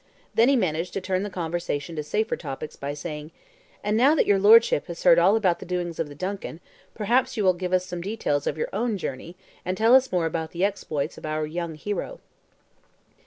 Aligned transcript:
Then 0.33 0.49
he 0.49 0.55
managed 0.55 0.93
to 0.93 0.99
turn 0.99 1.21
the 1.21 1.29
conversation 1.29 1.95
to 1.95 2.01
safer 2.01 2.35
topics 2.35 2.75
by 2.75 2.95
saying: 2.95 3.29
"And 3.83 3.95
now 3.95 4.15
that 4.15 4.25
your 4.25 4.39
Lordship 4.39 4.87
has 4.87 5.03
heard 5.03 5.19
all 5.19 5.35
about 5.35 5.59
the 5.59 5.63
doings 5.67 5.99
of 5.99 6.09
the 6.09 6.15
DUNCAN, 6.15 6.59
perhaps 6.95 7.37
you 7.37 7.43
will 7.43 7.53
give 7.53 7.71
us 7.71 7.85
some 7.85 8.01
details 8.01 8.47
of 8.47 8.57
your 8.57 8.69
own 8.73 8.97
journey, 8.97 9.35
and 9.63 9.77
tell 9.77 9.93
us 9.93 10.11
more 10.11 10.25
about 10.25 10.53
the 10.53 10.63
exploits 10.65 11.19
of 11.19 11.25
our 11.27 11.45
young 11.45 11.75
hero." 11.75 12.19